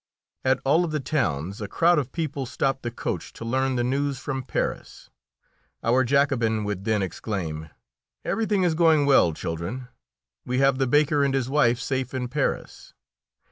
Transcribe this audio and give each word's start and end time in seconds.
At 0.43 0.59
all 0.65 0.83
of 0.83 0.89
the 0.89 0.99
towns 0.99 1.61
a 1.61 1.67
crowd 1.67 1.99
of 1.99 2.11
people 2.11 2.47
stopped 2.47 2.81
the 2.81 2.89
coach 2.89 3.33
to 3.33 3.45
learn 3.45 3.75
the 3.75 3.83
news 3.83 4.17
from 4.17 4.41
Paris. 4.41 5.11
Our 5.83 6.03
Jacobin 6.03 6.63
would 6.63 6.85
then 6.85 7.03
exclaim: 7.03 7.69
"Everything 8.25 8.63
is 8.63 8.73
going 8.73 9.05
well, 9.05 9.31
children! 9.31 9.89
We 10.43 10.57
have 10.57 10.79
the 10.79 10.87
baker 10.87 11.23
and 11.23 11.35
his 11.35 11.51
wife 11.51 11.79
safe 11.79 12.15
in 12.15 12.29
Paris. 12.29 12.95